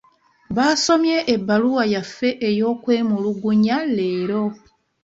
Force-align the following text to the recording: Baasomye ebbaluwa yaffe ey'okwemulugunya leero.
Baasomye 0.55 1.17
ebbaluwa 1.35 1.83
yaffe 1.93 2.29
ey'okwemulugunya 2.49 3.77
leero. 3.95 4.43